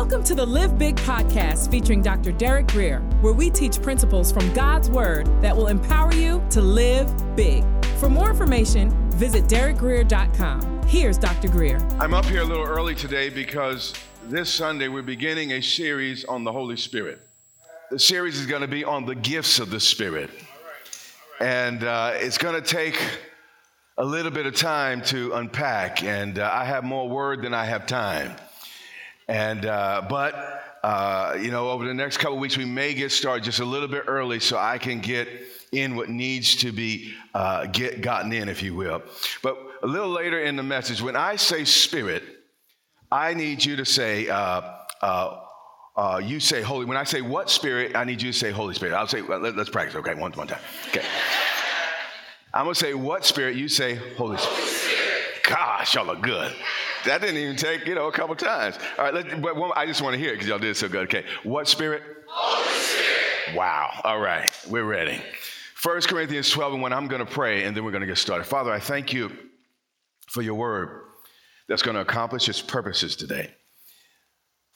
[0.00, 2.32] Welcome to the Live Big podcast featuring Dr.
[2.32, 7.06] Derek Grier, where we teach principles from God's Word that will empower you to live
[7.36, 7.62] big.
[7.98, 10.84] For more information, visit derekgrier.com.
[10.86, 11.48] Here's Dr.
[11.48, 11.86] Grier.
[12.00, 13.92] I'm up here a little early today because
[14.24, 17.20] this Sunday we're beginning a series on the Holy Spirit.
[17.90, 20.30] The series is going to be on the gifts of the Spirit.
[21.40, 22.98] And uh, it's going to take
[23.98, 27.66] a little bit of time to unpack, and uh, I have more word than I
[27.66, 28.34] have time.
[29.30, 33.44] And uh, but uh, you know, over the next couple weeks, we may get started
[33.44, 35.28] just a little bit early, so I can get
[35.70, 39.04] in what needs to be uh, get gotten in, if you will.
[39.40, 42.24] But a little later in the message, when I say Spirit,
[43.12, 44.28] I need you to say.
[44.28, 44.62] Uh,
[45.00, 46.84] uh, you say Holy.
[46.84, 48.94] When I say what Spirit, I need you to say Holy Spirit.
[48.94, 49.22] I'll say.
[49.22, 49.94] Let, us practice.
[49.94, 50.60] Okay, one one time.
[50.88, 51.04] Okay.
[52.52, 53.54] I'm gonna say what Spirit.
[53.54, 55.44] You say Holy Spirit.
[55.44, 56.52] Gosh, y'all are good.
[57.04, 58.78] That didn't even take, you know, a couple times.
[58.98, 60.88] All right, let, but one, I just want to hear it because y'all did so
[60.88, 61.04] good.
[61.04, 62.02] Okay, what spirit?
[62.26, 63.56] Holy Spirit.
[63.56, 64.00] Wow.
[64.04, 65.20] All right, we're ready.
[65.82, 68.18] 1 Corinthians 12 and 1, I'm going to pray and then we're going to get
[68.18, 68.44] started.
[68.44, 69.32] Father, I thank you
[70.26, 71.04] for your word
[71.68, 73.54] that's going to accomplish its purposes today.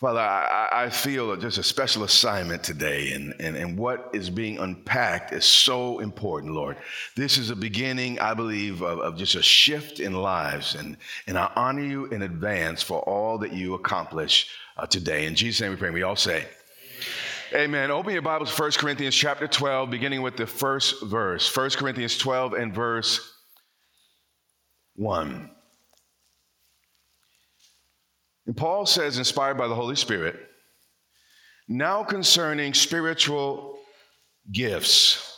[0.00, 4.58] Father, I, I feel just a special assignment today, and, and, and what is being
[4.58, 6.76] unpacked is so important, Lord.
[7.14, 10.96] This is a beginning, I believe, of, of just a shift in lives, and,
[11.28, 15.26] and I honor you in advance for all that you accomplish uh, today.
[15.26, 15.90] In Jesus' name we pray.
[15.90, 16.44] We all say,
[17.54, 17.92] Amen.
[17.92, 21.56] Open your Bibles, 1 Corinthians chapter 12, beginning with the first verse.
[21.56, 23.32] 1 Corinthians 12 and verse
[24.96, 25.53] 1.
[28.46, 30.36] And Paul says, inspired by the Holy Spirit,
[31.68, 33.78] now concerning spiritual
[34.52, 35.30] gifts.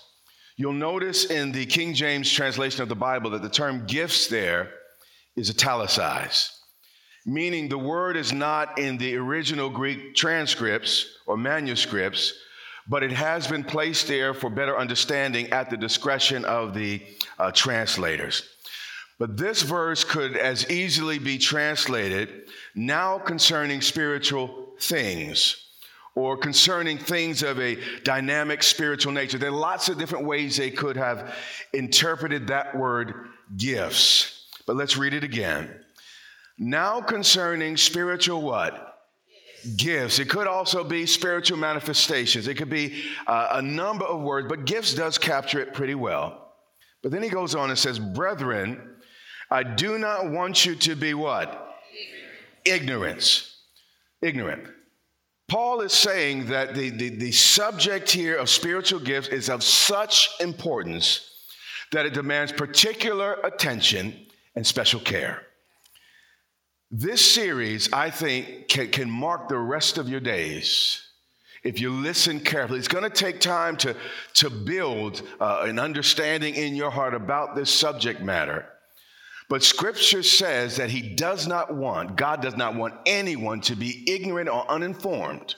[0.56, 4.70] You'll notice in the King James translation of the Bible that the term gifts there
[5.36, 6.50] is italicized,
[7.26, 12.32] meaning the word is not in the original Greek transcripts or manuscripts,
[12.88, 17.02] but it has been placed there for better understanding at the discretion of the
[17.38, 18.56] uh, translators.
[19.19, 25.62] But this verse could as easily be translated now concerning spiritual things
[26.15, 29.38] or concerning things of a dynamic spiritual nature.
[29.38, 31.34] There are lots of different ways they could have
[31.72, 34.47] interpreted that word gifts.
[34.66, 35.71] But let's read it again.
[36.59, 38.99] Now concerning spiritual what?
[39.76, 40.19] Gifts.
[40.19, 42.49] It could also be spiritual manifestations.
[42.49, 46.53] It could be uh, a number of words, but gifts does capture it pretty well.
[47.03, 48.95] But then he goes on and says, Brethren,
[49.50, 51.76] I do not want you to be what?
[52.64, 53.56] Ignorance.
[54.20, 54.68] Ignorant.
[55.48, 60.30] Paul is saying that the, the, the subject here of spiritual gifts is of such
[60.40, 61.30] importance
[61.92, 64.26] that it demands particular attention
[64.56, 65.42] and special care.
[66.90, 71.02] This series, I think, can, can mark the rest of your days
[71.62, 72.78] if you listen carefully.
[72.78, 73.94] It's going to take time to,
[74.34, 78.66] to build uh, an understanding in your heart about this subject matter.
[79.48, 84.04] But scripture says that he does not want, God does not want anyone to be
[84.10, 85.54] ignorant or uninformed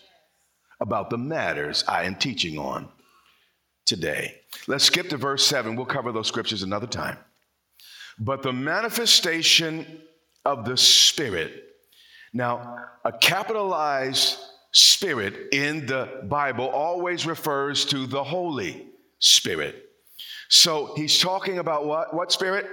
[0.81, 2.88] about the matters I am teaching on
[3.87, 4.43] today.
[4.66, 5.75] Let's skip to verse 7.
[5.75, 7.16] We'll cover those scriptures another time.
[8.19, 10.03] But the manifestation
[10.44, 11.65] of the Spirit.
[12.32, 14.38] Now, a capitalized
[14.72, 18.87] Spirit in the Bible always refers to the Holy
[19.19, 19.87] Spirit.
[20.49, 22.15] So he's talking about what?
[22.15, 22.66] What Spirit?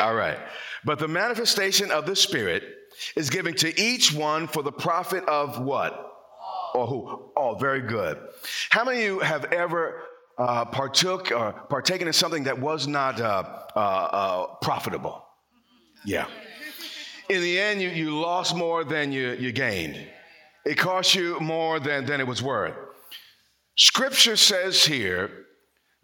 [0.00, 0.38] All right.
[0.84, 2.64] But the manifestation of the Spirit
[3.16, 5.92] is given to each one for the profit of what?
[6.74, 7.32] Or who?
[7.36, 8.18] Oh, very good.
[8.70, 10.02] How many of you have ever
[10.38, 13.44] uh, partook or partaken in something that was not uh,
[13.76, 15.24] uh, uh, profitable?
[16.04, 16.26] Yeah.
[17.28, 20.06] In the end, you, you lost more than you, you gained.
[20.64, 22.74] It cost you more than, than it was worth.
[23.76, 25.30] Scripture says here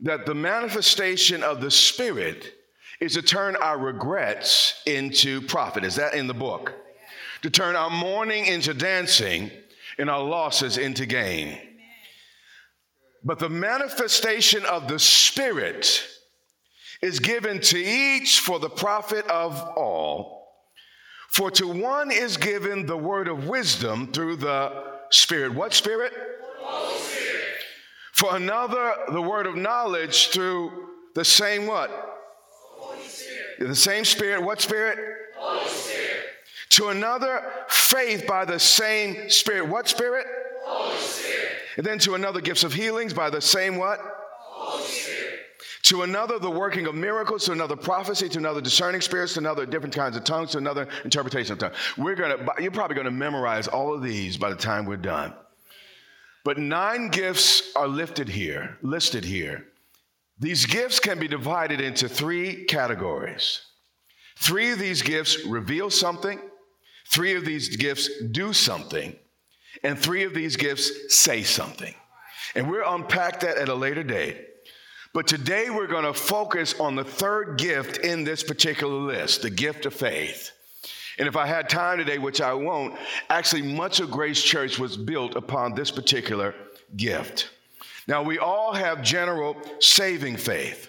[0.01, 2.55] that the manifestation of the Spirit
[3.01, 5.85] is to turn our regrets into profit.
[5.85, 6.75] Is that in the book?
[7.43, 9.51] To turn our mourning into dancing
[9.99, 11.59] and our losses into gain.
[13.25, 16.05] But the manifestation of the Spirit
[17.01, 20.49] is given to each for the profit of all.
[21.29, 25.55] For to one is given the word of wisdom through the Spirit.
[25.55, 26.13] What Spirit?
[26.13, 27.39] Spirit.
[28.13, 32.08] For another, the word of knowledge through the same what?
[33.59, 34.99] The same Spirit, what Spirit?
[35.37, 36.11] Holy Spirit.
[36.71, 39.67] To another, faith by the same Spirit.
[39.69, 40.27] What Spirit?
[40.65, 41.49] Holy Spirit.
[41.77, 43.99] And then to another, gifts of healings by the same what?
[44.01, 45.41] Holy Spirit.
[45.85, 49.67] To another, the working of miracles, to another, prophecy, to another, discerning spirits, to another,
[49.67, 51.77] different kinds of tongues, to another, interpretation of tongues.
[51.97, 55.33] We're gonna, you're probably gonna memorize all of these by the time we're done.
[56.45, 59.67] But nine gifts are lifted here, listed here.
[60.41, 63.63] These gifts can be divided into three categories.
[64.37, 66.41] Three of these gifts reveal something,
[67.09, 69.17] three of these gifts do something,
[69.83, 71.95] and three of these gifts say something.
[72.55, 74.45] And we'll unpack that at a later date.
[75.13, 79.51] But today we're going to focus on the third gift in this particular list the
[79.51, 80.53] gift of faith.
[81.19, 82.97] And if I had time today, which I won't,
[83.29, 86.55] actually, much of Grace Church was built upon this particular
[86.97, 87.51] gift.
[88.09, 90.89] Now, we all have general saving faith,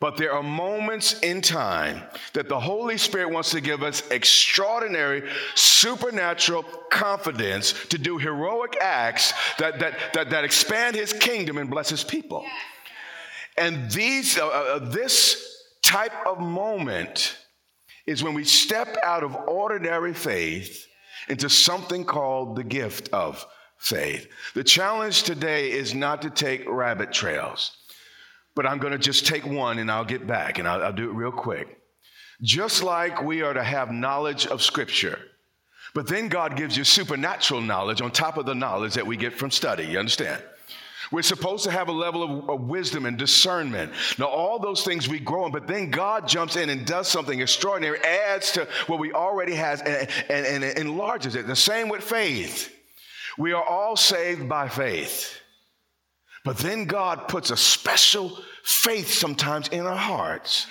[0.00, 2.02] but there are moments in time
[2.32, 9.32] that the Holy Spirit wants to give us extraordinary, supernatural confidence to do heroic acts
[9.58, 12.44] that, that, that, that expand His kingdom and bless His people.
[13.56, 17.38] And these, uh, uh, uh, this type of moment
[18.04, 20.86] is when we step out of ordinary faith
[21.28, 23.46] into something called the gift of
[23.78, 24.28] faith.
[24.54, 27.76] The challenge today is not to take rabbit trails,
[28.54, 31.08] but I'm going to just take one and I'll get back and I'll, I'll do
[31.08, 31.80] it real quick.
[32.42, 35.18] Just like we are to have knowledge of Scripture,
[35.94, 39.34] but then God gives you supernatural knowledge on top of the knowledge that we get
[39.34, 39.84] from study.
[39.84, 40.42] You understand?
[41.10, 43.92] We're supposed to have a level of, of, wisdom and discernment.
[44.18, 47.40] Now, all those things we grow in, but then God jumps in and does something
[47.40, 51.46] extraordinary, adds to what we already have, and, and, and enlarges it.
[51.46, 52.77] The same with faith.
[53.38, 55.40] We are all saved by faith.
[56.44, 60.66] But then God puts a special faith sometimes in our hearts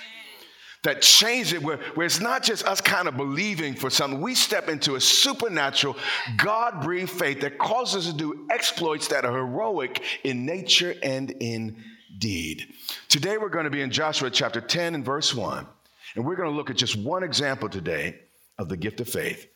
[0.84, 4.20] that changes it, where, where it's not just us kind of believing for something.
[4.20, 5.96] We step into a supernatural,
[6.36, 11.30] God breathed faith that causes us to do exploits that are heroic in nature and
[11.40, 11.82] in
[12.18, 12.72] deed.
[13.08, 15.66] Today we're going to be in Joshua chapter 10 and verse 1.
[16.14, 18.18] And we're going to look at just one example today
[18.56, 19.46] of the gift of faith.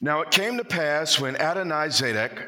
[0.00, 2.46] Now it came to pass when Adonai Zedek,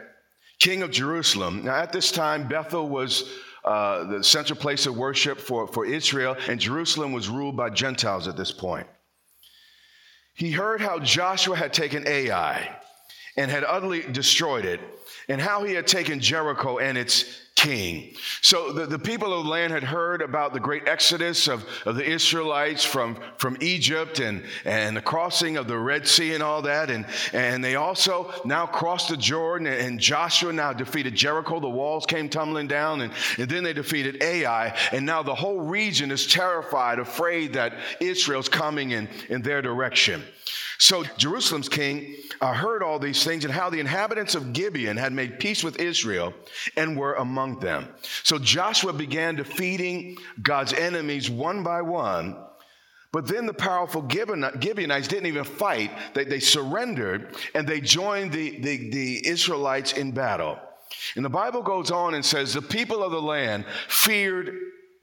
[0.58, 3.30] king of Jerusalem, now at this time Bethel was
[3.64, 8.26] uh, the central place of worship for, for Israel, and Jerusalem was ruled by Gentiles
[8.26, 8.86] at this point.
[10.34, 12.76] He heard how Joshua had taken Ai
[13.36, 14.80] and had utterly destroyed it,
[15.28, 17.24] and how he had taken Jericho and its
[17.62, 18.12] king.
[18.40, 21.94] So the, the people of the land had heard about the great exodus of, of
[21.94, 26.60] the Israelites from, from Egypt and, and the crossing of the Red Sea and all
[26.62, 26.90] that.
[26.90, 31.60] And, and they also now crossed the Jordan, and Joshua now defeated Jericho.
[31.60, 34.76] The walls came tumbling down, and, and then they defeated Ai.
[34.90, 40.24] And now the whole region is terrified, afraid that Israel's coming in, in their direction.
[40.82, 45.12] So Jerusalem's king uh, heard all these things and how the inhabitants of Gibeon had
[45.12, 46.34] made peace with Israel
[46.76, 47.86] and were among them.
[48.24, 52.36] So Joshua began defeating God's enemies one by one.
[53.12, 55.92] But then the powerful Gibeonites didn't even fight.
[56.14, 60.58] They, they surrendered and they joined the, the, the Israelites in battle.
[61.14, 64.52] And the Bible goes on and says, The people of the land feared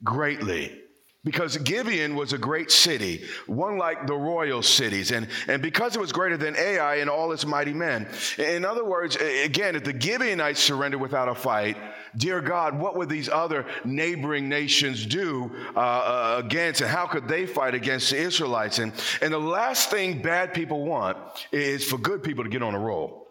[0.04, 0.78] greatly
[1.25, 6.00] because Gibeon was a great city, one like the royal cities, and, and because it
[6.00, 8.07] was greater than Ai and all its mighty men.
[8.38, 11.75] In other words, again, if the Gibeonites surrendered without a fight,
[12.16, 17.27] dear God, what would these other neighboring nations do uh, uh, against, and how could
[17.27, 18.80] they fight against the Israelites?
[18.80, 21.18] And, and the last thing bad people want
[21.51, 23.28] is for good people to get on a roll.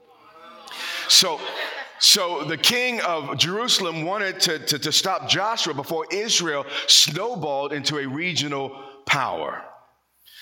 [1.09, 1.41] So,
[1.99, 7.99] so the king of Jerusalem wanted to, to, to, stop Joshua before Israel snowballed into
[7.99, 8.71] a regional
[9.07, 9.65] power.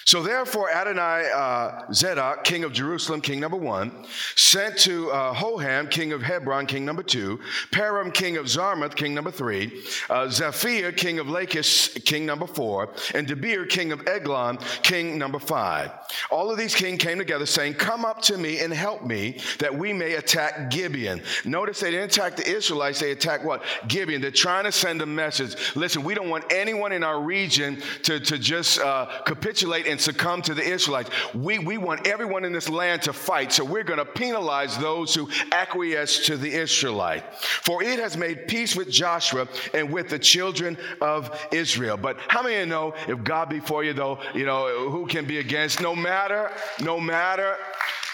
[0.07, 5.91] So therefore, Adonai uh, Zedek, king of Jerusalem, king number one, sent to uh, Hoham,
[5.91, 7.41] king of Hebron, king number two,
[7.73, 12.95] Param, king of Jarmuth, king number three, uh, Zaphiah, king of Lachish, king number four,
[13.17, 15.91] and Debir, king of Eglon, king number five.
[16.31, 19.77] All of these kings came together saying, Come up to me and help me that
[19.77, 21.21] we may attack Gibeon.
[21.45, 23.65] Notice they didn't attack the Israelites, they attacked what?
[23.89, 24.21] Gibeon.
[24.21, 25.57] They're trying to send a message.
[25.75, 30.03] Listen, we don't want anyone in our region to, to just uh, capitulate and and
[30.03, 31.09] succumb to the Israelites.
[31.33, 35.15] We, we want everyone in this land to fight, so we're going to penalize those
[35.15, 37.35] who acquiesce to the Israelite.
[37.43, 41.97] For it has made peace with Joshua and with the children of Israel.
[41.97, 45.25] But how many you know if God be for you, though, you know, who can
[45.25, 45.81] be against?
[45.81, 46.51] No matter,
[46.83, 47.57] no matter,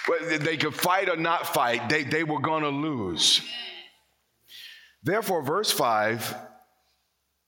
[0.07, 3.41] whether they could fight or not fight, they, they were going to lose.
[5.03, 6.52] Therefore, verse 5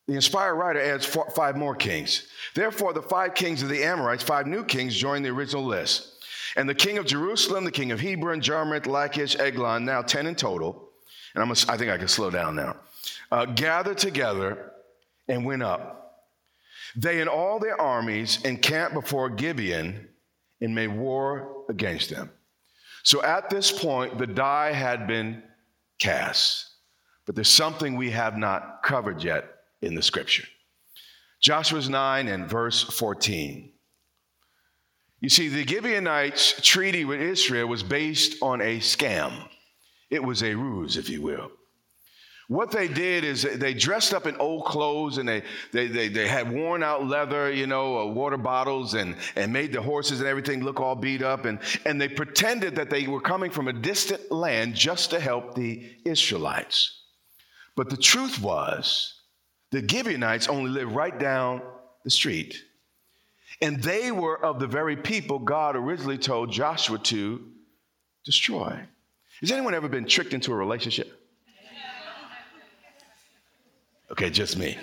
[0.06, 2.28] the inspired writer adds four, five more kings.
[2.54, 6.10] Therefore, the five kings of the Amorites, five new kings, join the original list.
[6.56, 10.34] And the king of Jerusalem, the king of Hebron, Jarmuth, Lachish, Eglon, now 10 in
[10.34, 10.90] total,
[11.34, 12.76] and I'm a, I think I can slow down now,
[13.32, 14.72] uh, gathered together
[15.26, 16.26] and went up.
[16.96, 20.08] They and all their armies encamped before Gibeon
[20.60, 22.30] and made war against them.
[23.02, 25.42] So at this point, the die had been
[25.98, 26.70] cast.
[27.26, 29.53] But there's something we have not covered yet
[29.84, 30.44] in the scripture.
[31.40, 33.70] Joshua's 9 and verse 14.
[35.20, 39.48] You see, the Gibeonites' treaty with Israel was based on a scam.
[40.10, 41.50] It was a ruse, if you will.
[42.48, 46.28] What they did is they dressed up in old clothes and they, they, they, they
[46.28, 50.28] had worn out leather, you know, uh, water bottles and, and made the horses and
[50.28, 51.46] everything look all beat up.
[51.46, 55.54] And, and they pretended that they were coming from a distant land just to help
[55.54, 57.04] the Israelites.
[57.76, 59.22] But the truth was,
[59.74, 61.60] the Gibeonites only lived right down
[62.04, 62.62] the street.
[63.60, 67.44] And they were of the very people God originally told Joshua to
[68.24, 68.78] destroy.
[69.40, 71.20] Has anyone ever been tricked into a relationship?
[74.12, 74.78] Okay, just me.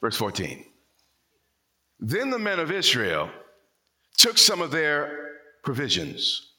[0.00, 0.64] Verse 14.
[1.98, 3.30] Then the men of Israel
[4.16, 5.32] took some of their
[5.64, 6.52] provisions.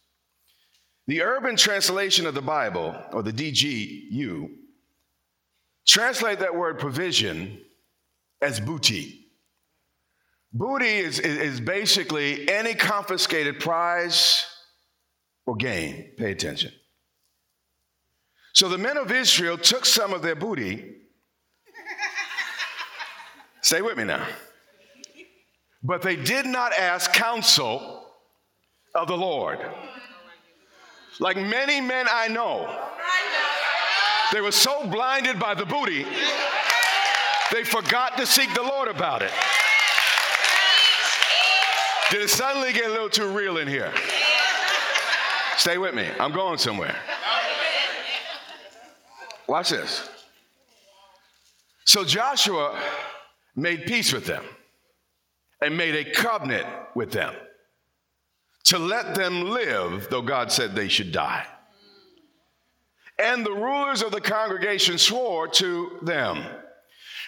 [1.07, 4.49] The urban translation of the Bible, or the DGU,
[5.87, 7.61] translate that word provision
[8.41, 9.27] as booty.
[10.51, 14.45] Booty is, is, basically any confiscated prize
[15.45, 16.11] or gain.
[16.17, 16.71] Pay attention.
[18.53, 20.95] So the men of Israel took some of their booty.
[23.61, 24.25] Stay with me now.
[25.83, 28.03] But they did not ask counsel
[28.95, 29.59] of the Lord.
[31.19, 32.67] Like many men I know,
[34.31, 36.05] they were so blinded by the booty
[37.51, 39.31] they forgot to seek the Lord about it.
[42.11, 43.93] Did it suddenly get a little too real in here?
[45.57, 46.07] Stay with me.
[46.19, 46.95] I'm going somewhere.
[49.47, 50.09] Watch this.
[51.85, 52.79] So Joshua
[53.55, 54.43] made peace with them
[55.61, 57.33] and made a covenant with them
[58.67, 61.45] to let them live, though God said they should die.
[63.19, 66.43] And the rulers of the congregation swore to them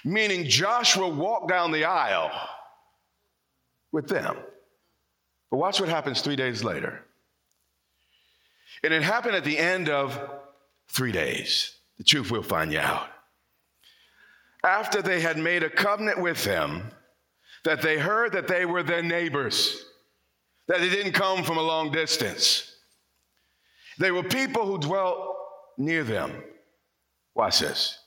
[0.03, 2.31] meaning Joshua walked down the aisle
[3.91, 4.37] with them.
[5.51, 7.03] But watch what happens three days later.
[8.83, 10.19] And it happened at the end of
[10.87, 11.75] three days.
[11.97, 13.07] The truth will find you out.
[14.63, 16.91] After they had made a covenant with them,
[17.65, 19.85] that they heard that they were their neighbors,
[20.69, 22.75] that they didn't come from a long distance.
[23.97, 25.35] They were people who dwelt
[25.77, 26.31] near them.
[27.35, 27.99] Watch this.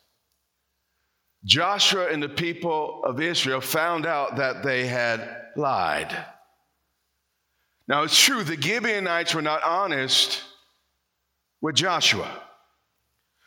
[1.45, 6.16] Joshua and the people of Israel found out that they had lied.
[7.88, 10.40] Now, it's true, the Gibeonites were not honest
[11.61, 12.31] with Joshua,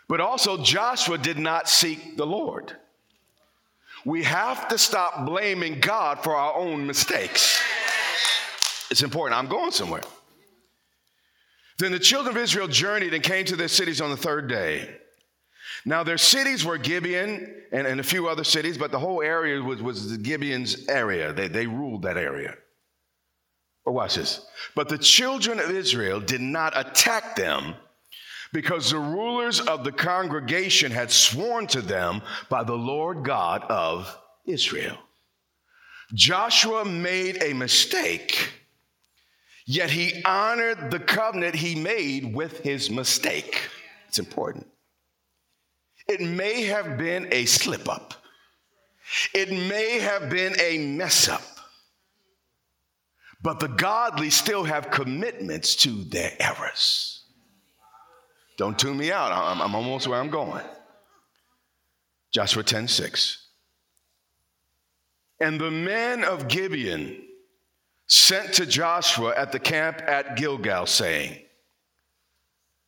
[0.10, 2.76] but also Joshua did not seek the Lord.
[4.04, 7.62] We have to stop blaming God for our own mistakes.
[8.92, 9.38] It's important.
[9.40, 10.04] I'm going somewhere.
[11.78, 14.98] Then the children of Israel journeyed and came to their cities on the third day.
[15.86, 19.62] Now, their cities were Gibeon and, and a few other cities, but the whole area
[19.62, 21.34] was, was the Gibeon's area.
[21.34, 22.56] They, they ruled that area.
[23.84, 24.46] But watch this.
[24.74, 27.76] But the children of Israel did not attack them
[28.52, 34.18] because the rulers of the congregation had sworn to them by the Lord God of
[34.46, 34.98] Israel.
[36.14, 38.54] Joshua made a mistake,
[39.66, 43.70] yet he honored the covenant he made with his mistake.
[44.08, 44.68] It's important.
[46.08, 48.14] It may have been a slip up,
[49.34, 51.42] it may have been a mess up,
[53.42, 57.24] but the godly still have commitments to their errors.
[58.58, 60.64] Don't tune me out, I'm, I'm almost where I'm going.
[62.32, 63.48] Joshua 10 6.
[65.40, 67.22] And the men of Gibeon
[68.08, 71.40] sent to Joshua at the camp at Gilgal, saying,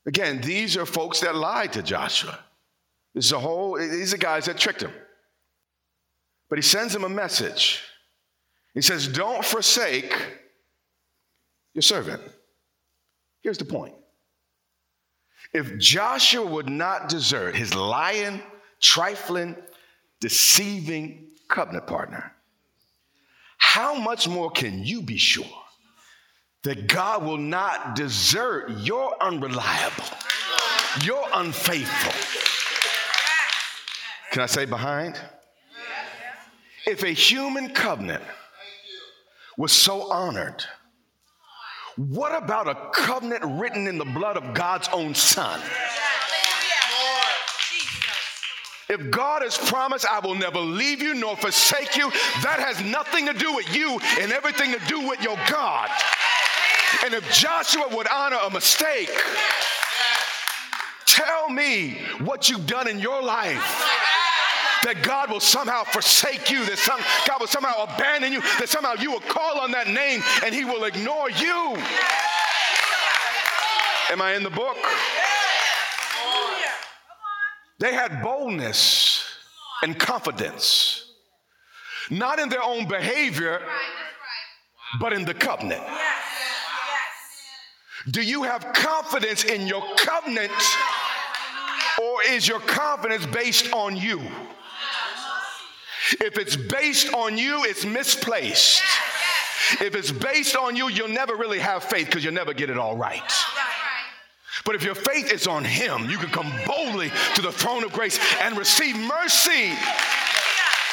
[0.05, 2.39] Again, these are folks that lied to Joshua.
[3.13, 4.93] This is a whole, these are guys that tricked him.
[6.49, 7.83] But he sends him a message.
[8.73, 10.13] He says, Don't forsake
[11.73, 12.21] your servant.
[13.41, 13.95] Here's the point.
[15.53, 18.41] If Joshua would not desert his lying,
[18.79, 19.55] trifling,
[20.19, 22.31] deceiving covenant partner,
[23.67, 25.45] how much more can you be sure
[26.63, 30.05] that God will not desert your unreliable,
[31.03, 32.13] your unfaithful,
[34.31, 35.19] can I say behind?
[36.87, 38.23] If a human covenant
[39.57, 40.63] was so honored,
[41.97, 45.59] what about a covenant written in the blood of God's own son?
[48.89, 52.09] If God has promised, I will never leave you nor forsake you,
[52.41, 55.89] that has nothing to do with you and everything to do with your God.
[57.03, 59.11] And if Joshua would honor a mistake,
[61.05, 63.63] tell me what you've done in your life
[64.83, 68.93] that God will somehow forsake you, that some, God will somehow abandon you, that somehow
[68.93, 71.75] you will call on that name and he will ignore you.
[74.09, 74.77] Am I in the book?
[77.79, 79.23] They had boldness
[79.83, 81.11] and confidence,
[82.09, 83.61] not in their own behavior,
[84.99, 85.83] but in the covenant.
[88.09, 90.53] Do you have confidence in your covenant,
[92.01, 94.21] or is your confidence based on you?
[96.21, 98.81] If it's based on you, it's misplaced.
[99.81, 102.77] If it's based on you, you'll never really have faith because you'll never get it
[102.77, 103.36] all right.
[104.67, 107.93] But if your faith is on Him, you can come boldly to the throne of
[107.93, 109.71] grace and receive mercy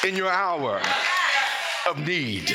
[0.06, 0.80] in your hour
[1.84, 2.54] of need.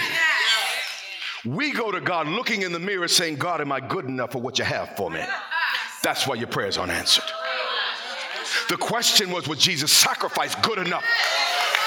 [1.43, 4.41] We go to God looking in the mirror saying, God, am I good enough for
[4.41, 5.21] what you have for me?
[6.03, 7.25] That's why your prayers aren't answered.
[8.69, 11.03] The question was, was Jesus' sacrifice good enough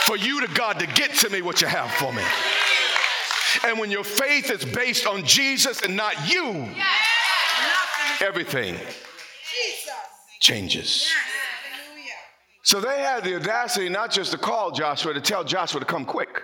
[0.03, 2.23] for you to God to get to me what you have for me?
[3.65, 6.69] And when your faith is based on Jesus and not you,
[8.21, 8.77] everything
[10.43, 11.09] changes.
[12.65, 16.05] So they had the audacity not just to call Joshua, to tell Joshua to come
[16.05, 16.43] quick.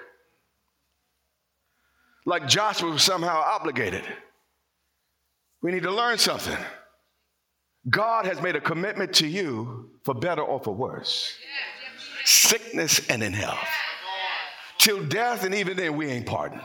[2.25, 4.05] Like Joshua was somehow obligated.
[5.63, 6.57] We need to learn something.
[7.91, 11.35] God has made a commitment to you for better or for worse,
[12.25, 13.59] sickness and in health.
[14.79, 16.63] Till death, and even then, we ain't pardoned.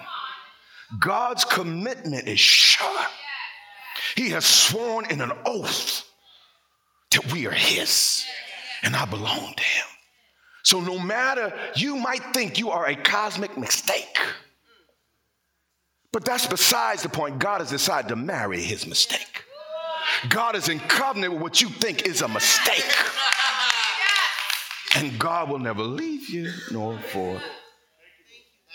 [0.99, 3.05] God's commitment is sure.
[4.15, 6.02] He has sworn in an oath
[7.13, 8.25] that we are His
[8.83, 9.85] and I belong to Him.
[10.63, 14.17] So, no matter, you might think you are a cosmic mistake,
[16.11, 17.39] but that's besides the point.
[17.39, 19.43] God has decided to marry His mistake.
[20.29, 22.85] God is in covenant with what you think is a mistake.
[24.95, 26.99] And God will never leave you nor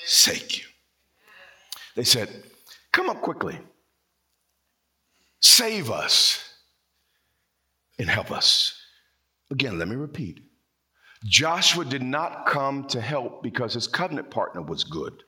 [0.05, 0.65] forsake you.
[1.95, 2.29] They said,
[2.93, 3.59] Come up quickly,
[5.41, 6.48] save us,
[7.99, 8.81] and help us.
[9.51, 10.41] Again, let me repeat.
[11.25, 15.23] Joshua did not come to help because his covenant partner was good.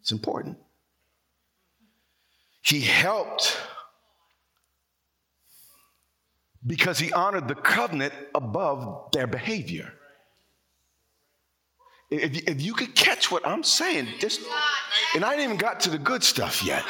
[0.00, 0.58] It's important.
[2.62, 3.56] He helped
[6.66, 9.92] because he honored the covenant above their behavior.
[12.10, 14.40] If, you could catch what I'm saying, just,
[15.14, 16.84] and I ain't even got to the good stuff yet.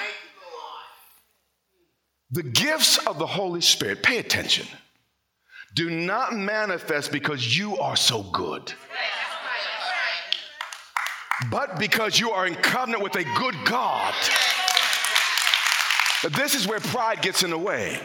[2.33, 4.67] The gifts of the Holy Spirit, pay attention,
[5.75, 8.73] do not manifest because you are so good,
[11.51, 14.15] but because you are in covenant with a good God.
[16.33, 18.01] This is where pride gets in the way.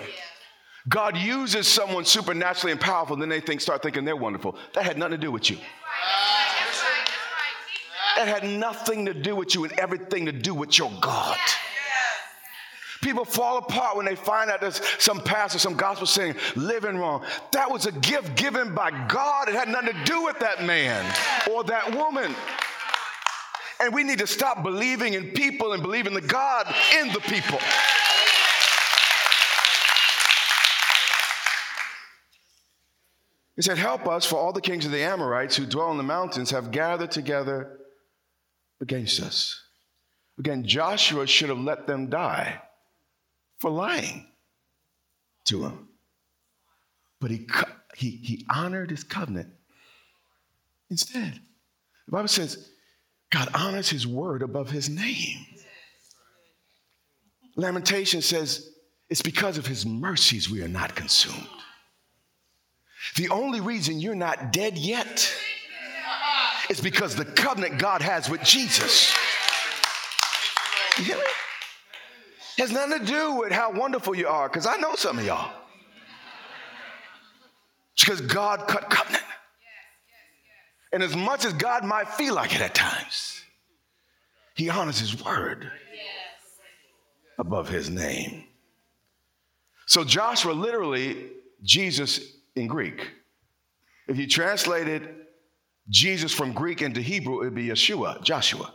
[0.88, 4.56] God uses someone supernaturally and powerful, and then they think, start thinking they're wonderful.
[4.74, 5.58] That had nothing to do with you.
[8.16, 11.38] That had nothing to do with you and everything to do with your God.
[13.06, 17.24] People fall apart when they find out there's some pastor, some gospel saying, living wrong.
[17.52, 19.48] That was a gift given by God.
[19.48, 21.06] It had nothing to do with that man
[21.52, 22.34] or that woman.
[23.80, 26.66] And we need to stop believing in people and believing the God
[27.00, 27.60] in the people.
[33.56, 36.04] He said, Help us, for all the kings of the Amorites who dwell in the
[36.04, 37.78] mountains have gathered together
[38.82, 39.62] against us.
[40.40, 42.64] Again, Joshua should have let them die
[43.66, 44.28] for lying
[45.44, 45.88] to him.
[47.20, 47.48] But he,
[47.96, 49.50] he, he honored his covenant
[50.92, 51.40] instead.
[52.06, 52.70] The Bible says
[53.32, 55.48] God honors his word above his name.
[57.56, 58.70] Lamentation says
[59.10, 61.48] it's because of his mercies we are not consumed.
[63.16, 65.34] The only reason you're not dead yet
[66.70, 69.12] is because the covenant God has with Jesus.
[71.00, 71.24] You hear me?
[72.58, 75.52] Has nothing to do with how wonderful you are, because I know some of y'all.
[77.94, 79.24] It's because God cut covenant.
[80.94, 83.42] And as much as God might feel like it at times,
[84.56, 85.70] He honors His word
[87.38, 88.46] above His name.
[89.86, 92.20] So Joshua literally, Jesus
[92.56, 93.12] in Greek.
[94.08, 95.10] If you translated
[95.90, 98.74] Jesus from Greek into Hebrew, it would be Yeshua, Joshua.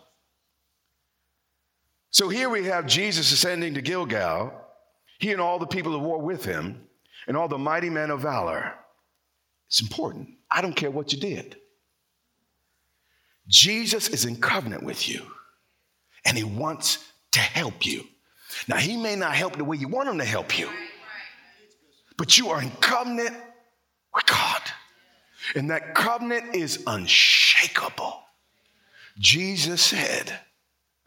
[2.11, 4.53] So here we have Jesus ascending to Gilgal,
[5.19, 6.89] he and all the people of war with him,
[7.27, 8.75] and all the mighty men of valor.
[9.69, 10.31] It's important.
[10.51, 11.57] I don't care what you did.
[13.47, 15.23] Jesus is in covenant with you
[16.25, 18.05] and he wants to help you.
[18.69, 20.69] Now, he may not help the way you want him to help you,
[22.17, 23.37] but you are in covenant
[24.15, 24.63] with God.
[25.55, 28.21] And that covenant is unshakable.
[29.19, 30.33] Jesus said,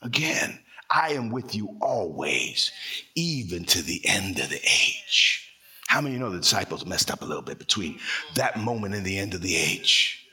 [0.01, 0.59] again,
[0.93, 2.71] I am with you always,
[3.15, 5.49] even to the end of the age.
[5.87, 7.99] How many of you know the disciples messed up a little bit between
[8.35, 10.27] that moment and the end of the age?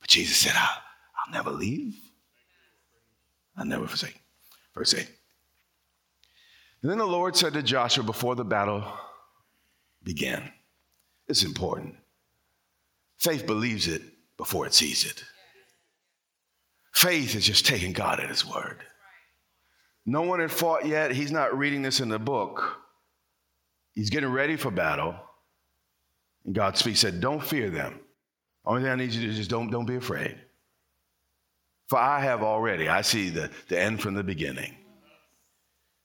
[0.00, 0.82] But Jesus said, I'll,
[1.26, 1.94] I'll never leave.
[3.56, 4.18] I'll never forsake.
[4.74, 5.06] Verse 8.
[6.82, 8.84] And then the Lord said to Joshua before the battle
[10.02, 10.52] began,
[11.28, 11.96] It's important.
[13.18, 14.02] Faith believes it
[14.36, 15.22] before it sees it.
[16.92, 18.82] Faith is just taking God at His word.
[20.06, 21.12] No one had fought yet.
[21.12, 22.78] He's not reading this in the book.
[23.92, 25.14] He's getting ready for battle.
[26.44, 28.00] And God speaks, said, Don't fear them.
[28.66, 30.36] Only thing I need you to do is just don't, don't be afraid.
[31.88, 34.74] For I have already, I see the, the end from the beginning.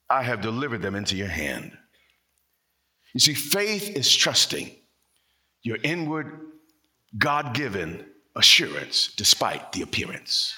[0.10, 1.78] I have delivered them into your hand.
[3.14, 4.72] You see, faith is trusting
[5.62, 6.40] your inward,
[7.18, 10.56] God given assurance despite the appearance.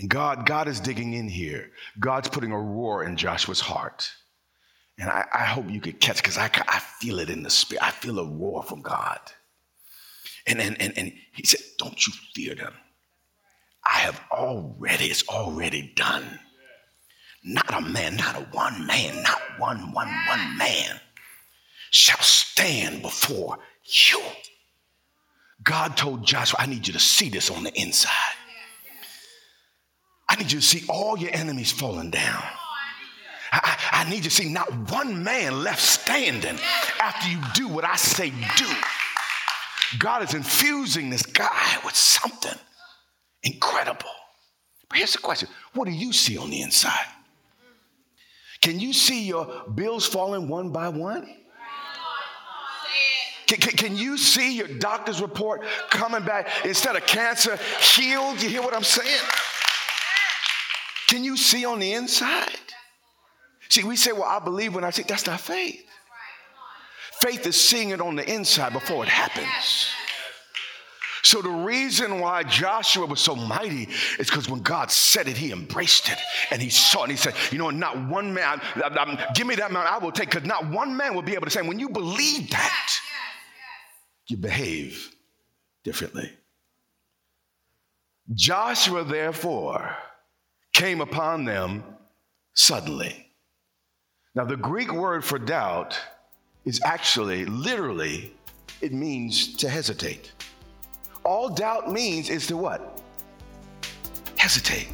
[0.00, 1.70] And God, God is digging in here.
[1.98, 4.10] God's putting a roar in Joshua's heart.
[4.98, 7.84] And I, I hope you could catch because I, I feel it in the spirit.
[7.84, 9.20] I feel a roar from God.
[10.46, 12.72] And, and, and, and he said, Don't you fear them.
[13.84, 16.24] I have already, it's already done.
[17.44, 20.98] Not a man, not a one man, not one, one, one man
[21.90, 24.20] shall stand before you.
[25.62, 28.36] God told Joshua, I need you to see this on the inside.
[30.30, 32.42] I need you to see all your enemies falling down.
[33.52, 36.56] I, I, need you to see not one man left standing
[37.00, 38.66] after you do what I say do.
[39.98, 42.56] God is infusing this guy with something
[43.42, 44.08] incredible.
[44.88, 47.06] But here's the question what do you see on the inside?
[48.60, 51.28] Can you see your bills falling one by one?
[53.48, 58.40] Can, can, can, you see your doctor's report coming back instead of cancer healed?
[58.40, 59.18] You hear what I'm saying?
[61.10, 62.56] Can you see on the inside?
[63.68, 65.84] See, we say, well, I believe when I see, that's not faith.
[67.20, 69.88] Faith is seeing it on the inside before it happens.
[71.24, 73.88] So the reason why Joshua was so mighty
[74.20, 76.18] is because when God said it, he embraced it
[76.52, 77.02] and he saw it.
[77.02, 79.98] And he said, you know, not one man, I, I, give me that man, I
[79.98, 82.92] will take, because not one man will be able to say, when you believe that,
[84.28, 85.12] you behave
[85.82, 86.30] differently.
[88.32, 89.96] Joshua, therefore,
[90.72, 91.84] came upon them
[92.54, 93.26] suddenly.
[94.34, 95.98] Now, the Greek word for doubt
[96.64, 98.32] is actually, literally,
[98.80, 100.32] it means to hesitate.
[101.24, 103.02] All doubt means is to what?
[104.36, 104.88] Hesitate.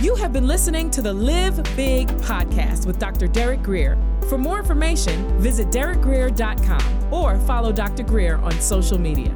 [0.00, 3.26] You have been listening to the Live Big podcast with Dr.
[3.26, 3.98] Derek Grier.
[4.28, 8.04] For more information, visit derekgrier.com or follow Dr.
[8.04, 9.34] Grier on social media.